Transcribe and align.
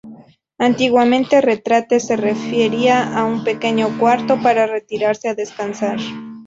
Antiguamente, 0.57 1.41
retrete 1.41 1.99
se 1.99 2.15
refería 2.15 3.15
a 3.15 3.23
un 3.23 3.43
pequeño 3.43 3.99
cuarto 3.99 4.41
para 4.41 4.65
retirarse 4.65 5.29
a 5.29 5.35
descansar. 5.35 5.99